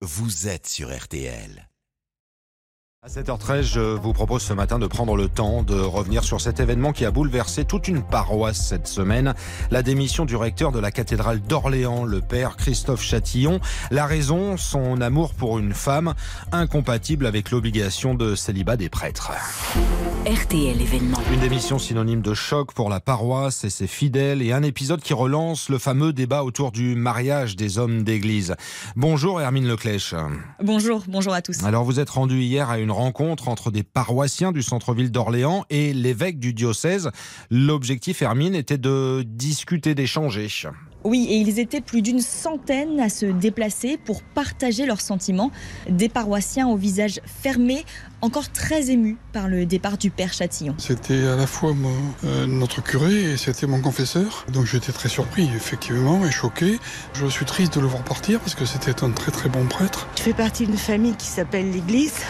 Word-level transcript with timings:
vous 0.00 0.46
êtes 0.46 0.68
sur 0.68 0.96
RTL. 0.96 1.67
À 3.08 3.10
7h13, 3.10 3.62
je 3.62 3.80
vous 3.80 4.12
propose 4.12 4.42
ce 4.42 4.52
matin 4.52 4.78
de 4.78 4.86
prendre 4.86 5.16
le 5.16 5.28
temps 5.28 5.62
de 5.62 5.80
revenir 5.80 6.24
sur 6.24 6.42
cet 6.42 6.60
événement 6.60 6.92
qui 6.92 7.06
a 7.06 7.10
bouleversé 7.10 7.64
toute 7.64 7.88
une 7.88 8.02
paroisse 8.02 8.60
cette 8.60 8.86
semaine. 8.86 9.32
La 9.70 9.82
démission 9.82 10.26
du 10.26 10.36
recteur 10.36 10.72
de 10.72 10.78
la 10.78 10.90
cathédrale 10.90 11.40
d'Orléans, 11.40 12.04
le 12.04 12.20
père 12.20 12.58
Christophe 12.58 13.00
Châtillon. 13.00 13.60
La 13.90 14.04
raison, 14.04 14.58
son 14.58 15.00
amour 15.00 15.32
pour 15.32 15.58
une 15.58 15.72
femme 15.72 16.12
incompatible 16.52 17.24
avec 17.24 17.50
l'obligation 17.50 18.14
de 18.14 18.34
célibat 18.34 18.76
des 18.76 18.90
prêtres. 18.90 19.32
RTL 20.26 20.78
événement. 20.78 21.16
Une 21.32 21.40
démission 21.40 21.78
synonyme 21.78 22.20
de 22.20 22.34
choc 22.34 22.74
pour 22.74 22.90
la 22.90 23.00
paroisse 23.00 23.64
et 23.64 23.70
ses 23.70 23.86
fidèles 23.86 24.42
et 24.42 24.52
un 24.52 24.62
épisode 24.62 25.00
qui 25.00 25.14
relance 25.14 25.70
le 25.70 25.78
fameux 25.78 26.12
débat 26.12 26.44
autour 26.44 26.72
du 26.72 26.94
mariage 26.94 27.56
des 27.56 27.78
hommes 27.78 28.02
d'église. 28.02 28.54
Bonjour 28.96 29.40
Hermine 29.40 29.66
Leclèche. 29.66 30.14
Bonjour, 30.62 31.04
bonjour 31.08 31.32
à 31.32 31.40
tous. 31.40 31.64
Alors 31.64 31.84
vous 31.84 32.00
êtes 32.00 32.10
rendu 32.10 32.42
hier 32.42 32.68
à 32.68 32.78
une 32.78 32.90
rencontre 32.98 33.48
entre 33.48 33.70
des 33.70 33.82
paroissiens 33.82 34.52
du 34.52 34.62
centre-ville 34.62 35.10
d'Orléans 35.10 35.64
et 35.70 35.92
l'évêque 35.94 36.38
du 36.38 36.52
diocèse. 36.52 37.10
L'objectif, 37.50 38.22
Hermine, 38.22 38.54
était 38.54 38.78
de 38.78 39.24
discuter, 39.26 39.94
d'échanger. 39.94 40.48
Oui, 41.04 41.28
et 41.30 41.36
ils 41.36 41.60
étaient 41.60 41.80
plus 41.80 42.02
d'une 42.02 42.20
centaine 42.20 42.98
à 42.98 43.08
se 43.08 43.26
déplacer 43.26 43.98
pour 44.04 44.22
partager 44.22 44.84
leurs 44.84 45.00
sentiments. 45.00 45.50
Des 45.88 46.08
paroissiens 46.08 46.66
au 46.68 46.76
visage 46.76 47.20
fermé, 47.24 47.84
encore 48.20 48.50
très 48.50 48.90
émus 48.90 49.16
par 49.32 49.48
le 49.48 49.64
départ 49.64 49.96
du 49.96 50.10
père 50.10 50.32
Châtillon. 50.32 50.74
C'était 50.78 51.26
à 51.26 51.36
la 51.36 51.46
fois 51.46 51.72
mon, 51.72 51.94
euh, 52.24 52.46
notre 52.46 52.82
curé 52.82 53.32
et 53.32 53.36
c'était 53.36 53.68
mon 53.68 53.80
confesseur. 53.80 54.44
Donc 54.52 54.66
j'étais 54.66 54.92
très 54.92 55.08
surpris, 55.08 55.48
effectivement, 55.54 56.26
et 56.26 56.32
choqué. 56.32 56.78
Je 57.14 57.26
suis 57.26 57.44
triste 57.44 57.76
de 57.76 57.80
le 57.80 57.86
voir 57.86 58.02
partir 58.02 58.40
parce 58.40 58.56
que 58.56 58.64
c'était 58.64 59.04
un 59.04 59.10
très 59.10 59.30
très 59.30 59.48
bon 59.48 59.66
prêtre. 59.66 60.08
Je 60.16 60.22
fais 60.22 60.34
partie 60.34 60.66
d'une 60.66 60.76
famille 60.76 61.14
qui 61.14 61.28
s'appelle 61.28 61.70
l'Église. 61.70 62.20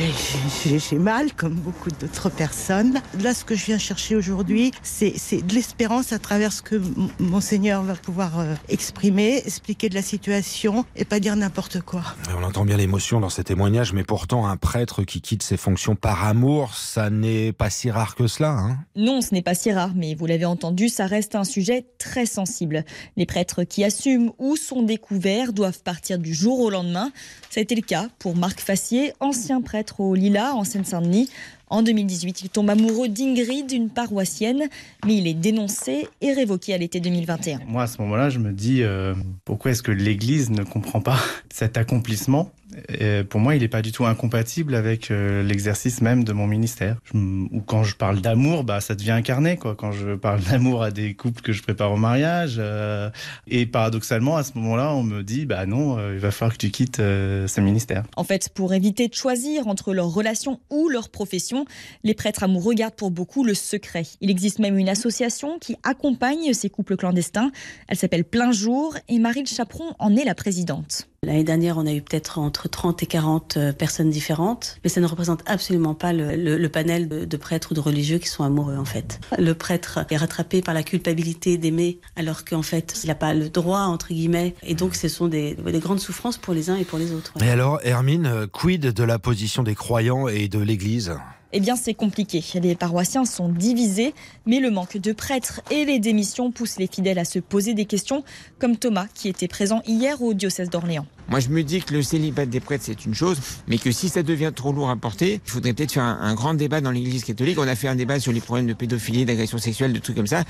Oui, 0.00 0.78
j'ai- 0.78 0.98
mal, 0.98 1.32
comme 1.34 1.54
beaucoup 1.54 1.90
d'autres 1.90 2.30
personnes. 2.30 3.00
Là, 3.20 3.34
ce 3.34 3.44
que 3.44 3.54
je 3.54 3.66
viens 3.66 3.78
chercher 3.78 4.16
aujourd'hui, 4.16 4.72
c'est 4.82 5.12
de 5.42 5.54
l'espérance 5.54 6.12
à 6.12 6.18
travers 6.18 6.52
ce 6.52 6.62
que 6.62 6.80
Monseigneur 7.18 7.82
va 7.82 7.94
pouvoir 7.94 8.38
euh, 8.40 8.54
exprimer, 8.68 9.42
expliquer 9.44 9.88
de 9.88 9.94
la 9.94 10.02
situation 10.02 10.84
et 10.96 11.04
pas 11.04 11.20
dire 11.20 11.36
n'importe 11.36 11.80
quoi. 11.82 12.02
On 12.38 12.42
entend 12.42 12.64
bien 12.64 12.76
l'émotion 12.76 13.20
dans 13.20 13.28
ces 13.28 13.44
témoignages, 13.44 13.92
mais 13.92 14.04
pourtant 14.04 14.46
un 14.46 14.56
prêtre 14.56 15.02
qui 15.02 15.20
quitte 15.20 15.42
ses 15.42 15.56
fonctions 15.56 15.94
par 15.94 16.24
amour, 16.24 16.74
ça 16.74 17.10
n'est 17.10 17.52
pas 17.52 17.68
si 17.70 17.90
rare 17.90 18.14
que 18.14 18.26
cela. 18.26 18.50
Hein 18.50 18.78
Non, 18.96 19.20
ce 19.20 19.34
n'est 19.34 19.42
pas 19.42 19.54
si 19.54 19.72
rare, 19.72 19.90
mais 19.94 20.14
vous 20.14 20.26
l'avez 20.26 20.46
entendu, 20.46 20.88
ça 20.88 21.06
reste 21.06 21.34
un 21.34 21.44
sujet 21.44 21.86
très 21.98 22.26
sensible. 22.26 22.84
Les 23.16 23.26
prêtres 23.26 23.64
qui 23.64 23.84
assument 23.84 24.32
ou 24.38 24.56
sont 24.56 24.82
découverts 24.82 25.52
doivent 25.52 25.82
partir 25.82 26.18
du 26.18 26.32
jour 26.34 26.60
au 26.60 26.70
lendemain. 26.70 27.10
Ça 27.50 27.60
a 27.60 27.62
été 27.62 27.74
le 27.74 27.82
cas 27.82 28.08
pour 28.18 28.36
Marc 28.36 28.60
Fassier, 28.60 29.12
ancien 29.20 29.60
prêtre 29.60 29.81
au 29.98 30.14
Lila, 30.14 30.54
en 30.54 30.64
Seine-Saint-Denis. 30.64 31.28
En 31.68 31.82
2018, 31.82 32.42
il 32.42 32.48
tombe 32.50 32.68
amoureux 32.68 33.08
d'Ingrid, 33.08 33.72
une 33.72 33.88
paroissienne, 33.88 34.64
mais 35.06 35.16
il 35.16 35.26
est 35.26 35.34
dénoncé 35.34 36.06
et 36.20 36.32
révoqué 36.34 36.74
à 36.74 36.78
l'été 36.78 37.00
2021. 37.00 37.60
Moi, 37.66 37.84
à 37.84 37.86
ce 37.86 38.00
moment-là, 38.02 38.28
je 38.28 38.38
me 38.38 38.52
dis 38.52 38.82
euh, 38.82 39.14
pourquoi 39.46 39.70
est-ce 39.70 39.82
que 39.82 39.90
l'Église 39.90 40.50
ne 40.50 40.64
comprend 40.64 41.00
pas 41.00 41.18
cet 41.52 41.78
accomplissement 41.78 42.50
Et 42.88 43.24
Pour 43.24 43.40
moi, 43.40 43.54
il 43.54 43.62
n'est 43.62 43.68
pas 43.68 43.82
du 43.82 43.92
tout 43.92 44.06
incompatible 44.06 44.74
avec 44.74 45.10
euh, 45.10 45.42
l'exercice 45.42 46.00
même 46.00 46.24
de 46.24 46.32
mon 46.32 46.46
ministère. 46.46 46.96
Ou 47.14 47.60
quand 47.60 47.84
je 47.84 47.96
parle 47.96 48.20
d'amour, 48.20 48.64
bah, 48.64 48.80
ça 48.80 48.94
devient 48.94 49.12
incarné. 49.12 49.56
Quand 49.56 49.92
je 49.92 50.14
parle 50.14 50.40
d'amour 50.50 50.82
à 50.82 50.90
des 50.90 51.14
couples 51.14 51.42
que 51.42 51.52
je 51.52 51.62
prépare 51.62 51.92
au 51.92 51.96
mariage. 51.96 52.56
euh, 52.58 53.10
et 53.46 53.66
paradoxalement, 53.66 54.36
à 54.36 54.42
ce 54.42 54.52
moment-là, 54.56 54.94
on 54.94 55.02
me 55.02 55.22
dit 55.22 55.46
bah 55.46 55.66
non, 55.66 55.98
euh, 55.98 56.14
il 56.14 56.20
va 56.20 56.30
falloir 56.30 56.52
que 56.52 56.58
tu 56.58 56.70
quittes 56.70 56.96
ce 56.96 57.60
ministère. 57.60 58.04
En 58.16 58.24
fait, 58.24 58.48
pour 58.50 58.74
éviter 58.74 59.08
de 59.08 59.14
choisir 59.14 59.66
entre 59.68 59.92
leur 59.92 60.08
relation 60.08 60.60
ou 60.70 60.88
leur 60.88 61.08
profession, 61.10 61.64
les 62.04 62.14
prêtres 62.14 62.42
amoureux 62.42 62.74
gardent 62.74 62.94
pour 62.94 63.10
beaucoup 63.10 63.44
le 63.44 63.54
secret. 63.54 64.04
Il 64.20 64.30
existe 64.30 64.58
même 64.58 64.78
une 64.78 64.88
association 64.88 65.58
qui 65.58 65.76
accompagne 65.82 66.52
ces 66.52 66.70
couples 66.70 66.96
clandestins. 66.96 67.50
Elle 67.88 67.96
s'appelle 67.96 68.24
Plein 68.24 68.52
Jour 68.52 68.96
et 69.08 69.18
Marie 69.18 69.46
Chaperon 69.46 69.94
en 69.98 70.16
est 70.16 70.24
la 70.24 70.34
présidente. 70.34 71.08
L'année 71.24 71.44
dernière, 71.44 71.78
on 71.78 71.86
a 71.86 71.92
eu 71.92 72.02
peut-être 72.02 72.40
entre 72.40 72.68
30 72.68 73.04
et 73.04 73.06
40 73.06 73.56
euh, 73.56 73.72
personnes 73.72 74.10
différentes, 74.10 74.80
mais 74.82 74.90
ça 74.90 75.00
ne 75.00 75.06
représente 75.06 75.40
absolument 75.46 75.94
pas 75.94 76.12
le, 76.12 76.66
panel 76.66 77.08
de, 77.08 77.36
prêtres 77.36 77.70
ou 77.70 77.74
de 77.74 77.80
religieux 77.80 78.18
qui 78.18 78.26
sont 78.26 78.42
amoureux, 78.42 78.76
en 78.76 78.84
fait. 78.84 79.20
Le 79.38 79.54
prêtre 79.54 80.04
est 80.10 80.16
rattrapé 80.16 80.62
par 80.62 80.74
la 80.74 80.82
culpabilité 80.82 81.58
d'aimer, 81.58 82.00
alors 82.16 82.44
qu'en 82.44 82.62
fait, 82.62 83.02
il 83.04 83.06
n'a 83.06 83.14
pas 83.14 83.34
le 83.34 83.50
droit, 83.50 83.82
entre 83.82 84.08
guillemets, 84.08 84.56
et 84.64 84.74
donc 84.74 84.96
ce 84.96 85.06
sont 85.06 85.28
des, 85.28 85.54
des 85.54 85.78
grandes 85.78 86.00
souffrances 86.00 86.38
pour 86.38 86.54
les 86.54 86.70
uns 86.70 86.76
et 86.76 86.84
pour 86.84 86.98
les 86.98 87.12
autres. 87.12 87.34
ouais. 87.38 87.46
Et 87.46 87.50
alors, 87.50 87.78
Hermine, 87.84 88.26
euh, 88.26 88.46
quid 88.48 88.80
de 88.80 89.04
la 89.04 89.20
position 89.20 89.62
des 89.62 89.76
croyants 89.76 90.26
et 90.26 90.48
de 90.48 90.58
l'Église? 90.58 91.14
Eh 91.54 91.60
bien, 91.60 91.76
c'est 91.76 91.94
compliqué. 91.94 92.42
Les 92.62 92.74
paroissiens 92.74 93.24
sont 93.24 93.48
divisés, 93.48 94.14
mais 94.46 94.58
le 94.58 94.70
manque 94.70 94.96
de 94.96 95.12
prêtres 95.12 95.60
et 95.70 95.84
les 95.84 95.98
démissions 95.98 96.50
poussent 96.50 96.78
les 96.78 96.86
fidèles 96.86 97.18
à 97.18 97.24
se 97.26 97.38
poser 97.38 97.74
des 97.74 97.84
questions, 97.84 98.24
comme 98.58 98.76
Thomas, 98.76 99.06
qui 99.12 99.28
était 99.28 99.48
présent 99.48 99.82
hier 99.86 100.22
au 100.22 100.32
diocèse 100.32 100.70
d'Orléans. 100.70 101.06
Moi, 101.28 101.40
je 101.40 101.48
me 101.48 101.62
dis 101.62 101.80
que 101.80 101.94
le 101.94 102.02
célibat 102.02 102.46
des 102.46 102.60
prêtres, 102.60 102.84
c'est 102.86 103.04
une 103.04 103.14
chose, 103.14 103.38
mais 103.68 103.78
que 103.78 103.92
si 103.92 104.08
ça 104.08 104.22
devient 104.22 104.52
trop 104.54 104.72
lourd 104.72 104.90
à 104.90 104.96
porter, 104.96 105.40
il 105.44 105.50
faudrait 105.50 105.72
peut-être 105.72 105.92
faire 105.92 106.02
un, 106.02 106.18
un 106.20 106.34
grand 106.34 106.54
débat 106.54 106.80
dans 106.80 106.90
l'Église 106.90 107.24
catholique. 107.24 107.58
On 107.58 107.68
a 107.68 107.76
fait 107.76 107.88
un 107.88 107.96
débat 107.96 108.18
sur 108.18 108.32
les 108.32 108.40
problèmes 108.40 108.66
de 108.66 108.74
pédophilie, 108.74 109.24
d'agression 109.24 109.58
sexuelle, 109.58 109.92
de 109.92 109.98
trucs 109.98 110.16
comme 110.16 110.26
ça. 110.26 110.44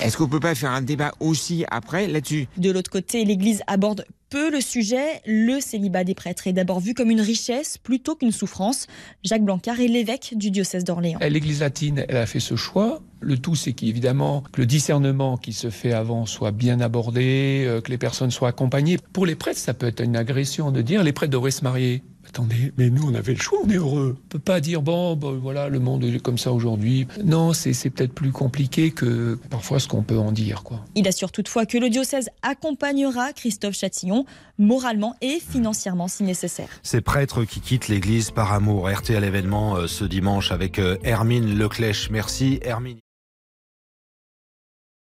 Est-ce 0.00 0.16
qu'on 0.16 0.28
peut 0.28 0.40
pas 0.40 0.54
faire 0.54 0.70
un 0.70 0.82
débat 0.82 1.12
aussi 1.20 1.64
après 1.70 2.06
là-dessus? 2.06 2.46
De 2.56 2.70
l'autre 2.70 2.90
côté, 2.90 3.24
l'Église 3.24 3.62
aborde 3.66 4.06
le 4.38 4.60
sujet. 4.60 5.20
Le 5.26 5.60
célibat 5.60 6.04
des 6.04 6.14
prêtres 6.14 6.46
est 6.46 6.52
d'abord 6.52 6.80
vu 6.80 6.94
comme 6.94 7.10
une 7.10 7.20
richesse 7.20 7.78
plutôt 7.78 8.14
qu'une 8.14 8.32
souffrance. 8.32 8.86
Jacques 9.22 9.44
Blancard 9.44 9.80
est 9.80 9.88
l'évêque 9.88 10.34
du 10.36 10.50
diocèse 10.50 10.84
d'Orléans. 10.84 11.18
L'Église 11.20 11.60
latine, 11.60 12.04
elle 12.08 12.16
a 12.16 12.26
fait 12.26 12.40
ce 12.40 12.56
choix. 12.56 13.02
Le 13.20 13.38
tout, 13.38 13.54
c'est 13.54 13.72
qu'évidemment, 13.72 14.42
que 14.52 14.60
le 14.60 14.66
discernement 14.66 15.36
qui 15.36 15.52
se 15.52 15.70
fait 15.70 15.92
avant 15.92 16.26
soit 16.26 16.50
bien 16.50 16.80
abordé, 16.80 17.64
euh, 17.66 17.80
que 17.80 17.90
les 17.90 17.98
personnes 17.98 18.30
soient 18.30 18.48
accompagnées. 18.48 18.98
Pour 19.12 19.24
les 19.24 19.34
prêtres, 19.34 19.58
ça 19.58 19.74
peut 19.74 19.86
être 19.86 20.02
une 20.02 20.16
agression 20.16 20.70
de 20.70 20.82
dire 20.82 21.02
les 21.02 21.12
prêtres 21.12 21.32
devraient 21.32 21.50
se 21.50 21.64
marier. 21.64 22.02
Attendez, 22.34 22.72
mais 22.76 22.90
nous, 22.90 23.08
on 23.08 23.14
avait 23.14 23.34
le 23.34 23.40
choix, 23.40 23.60
on 23.64 23.70
est 23.70 23.76
heureux. 23.76 24.16
On 24.24 24.28
peut 24.28 24.40
pas 24.40 24.58
dire, 24.58 24.82
bon, 24.82 25.14
voilà, 25.14 25.68
le 25.68 25.78
monde 25.78 26.02
est 26.02 26.18
comme 26.18 26.36
ça 26.36 26.52
aujourd'hui. 26.52 27.06
Non, 27.24 27.52
c'est 27.52 27.90
peut-être 27.90 28.12
plus 28.12 28.32
compliqué 28.32 28.90
que 28.90 29.38
parfois 29.50 29.78
ce 29.78 29.86
qu'on 29.86 30.02
peut 30.02 30.18
en 30.18 30.32
dire, 30.32 30.64
quoi. 30.64 30.84
Il 30.96 31.06
assure 31.06 31.30
toutefois 31.30 31.64
que 31.64 31.78
le 31.78 31.90
diocèse 31.90 32.30
accompagnera 32.42 33.32
Christophe 33.32 33.76
Châtillon 33.76 34.26
moralement 34.58 35.14
et 35.20 35.38
financièrement 35.38 36.08
si 36.08 36.24
nécessaire. 36.24 36.70
Ces 36.82 37.02
prêtres 37.02 37.44
qui 37.44 37.60
quittent 37.60 37.86
l'Église 37.86 38.32
par 38.32 38.52
amour. 38.52 38.90
RTL 38.90 39.22
événement 39.22 39.76
euh, 39.76 39.86
ce 39.86 40.04
dimanche 40.04 40.50
avec 40.50 40.80
euh, 40.80 40.96
Hermine 41.04 41.56
Leclèche. 41.56 42.10
Merci 42.10 42.58
Hermine. 42.62 43.03